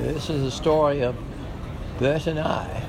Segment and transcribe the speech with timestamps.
[0.00, 1.14] This is a story of
[1.98, 2.88] Bert and I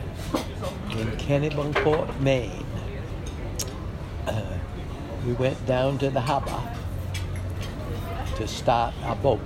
[0.91, 2.65] in Kennebunkport, Maine.
[4.25, 4.57] Uh,
[5.25, 6.63] we went down to the harbor
[8.37, 9.41] to start our boat.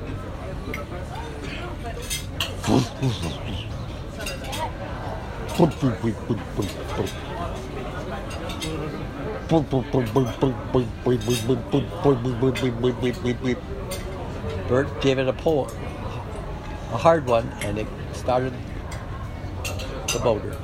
[14.68, 15.68] Bert gave it a pull,
[16.92, 18.54] a hard one, and it started
[20.08, 20.56] the motor.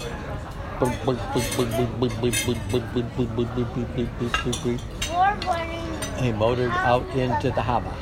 [6.20, 7.94] He motored out into the harbor.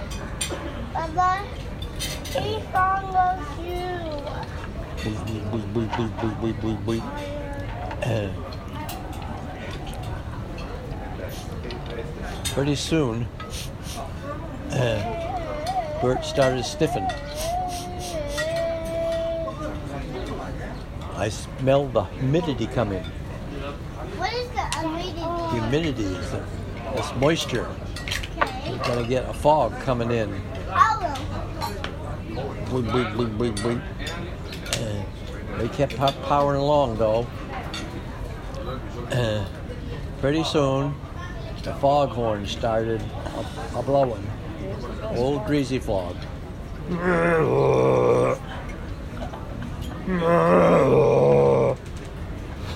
[8.01, 8.29] Uh,
[12.53, 13.27] pretty soon,
[14.71, 17.07] uh, Bert started stiffing.
[21.19, 23.03] I smell the humidity coming.
[23.03, 25.19] What is the humidity?
[25.59, 26.41] Humidity is the,
[26.95, 27.67] this moisture.
[28.37, 28.71] Okay.
[28.71, 30.33] We're gonna get a fog coming in.
[30.69, 31.13] Hollow.
[32.67, 33.81] Bleep, bleep, bleep, bleep, bleep.
[34.79, 37.27] Uh, they kept po- powering along though.
[39.11, 39.45] Uh,
[40.21, 40.95] pretty soon,
[41.63, 43.01] the foghorn started
[43.73, 44.25] a, a blowing.
[45.17, 46.15] Old greasy fog.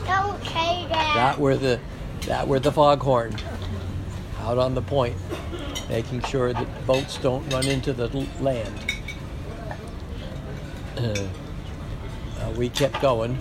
[0.05, 1.13] Don't say that.
[1.15, 1.77] That were the
[2.21, 3.35] that were the foghorn
[4.39, 5.17] out on the point,
[5.89, 8.07] making sure that boats don't run into the
[8.39, 8.73] land.
[10.95, 11.01] Uh,
[12.39, 13.31] uh, we kept going.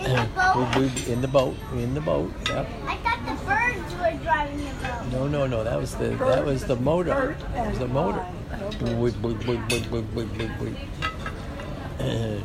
[0.00, 0.76] In the boat.
[0.76, 2.32] We, we, in the boat, in the boat.
[2.48, 2.68] Yep.
[2.84, 5.12] I thought the birds were driving the boat.
[5.12, 5.62] No, no, no.
[5.62, 7.36] That was the that was the motor.
[7.54, 8.26] That was the motor.
[12.00, 12.40] Uh.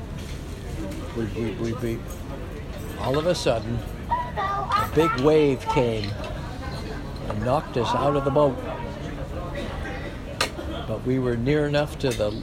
[3.01, 3.79] All of a sudden,
[4.37, 6.09] a big wave came
[7.27, 8.57] and knocked us out of the boat.
[10.87, 12.41] But we were near enough to the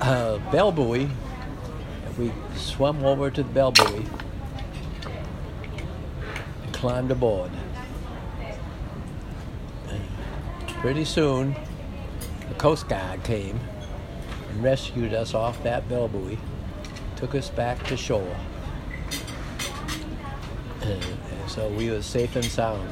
[0.00, 1.08] uh, bell buoy
[2.04, 4.04] that we swam over to the bell buoy
[6.64, 7.50] and climbed aboard.
[10.80, 11.54] Pretty soon,
[12.48, 13.60] the Coast Guard came
[14.48, 16.38] and rescued us off that bell buoy,
[17.16, 18.36] took us back to shore.
[20.82, 22.88] Uh, and so we were safe and sound.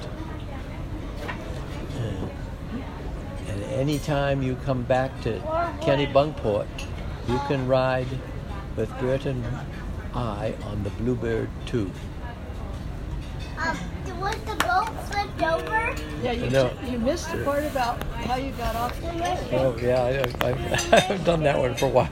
[1.26, 2.28] Uh,
[3.48, 5.40] and anytime you come back to
[5.80, 6.66] Kenny Kennebunkport,
[7.28, 8.08] you can ride
[8.76, 9.44] with Bert and
[10.14, 11.90] I on the Bluebird too.
[13.58, 13.76] Um,
[14.20, 15.94] was the boat flipped over?
[16.22, 16.70] Yeah, you, No.
[16.88, 19.38] you missed the part about how you got off the boat.
[19.52, 20.02] Oh yeah,
[20.42, 20.50] I, I,
[20.96, 22.08] I haven't done that one for a while.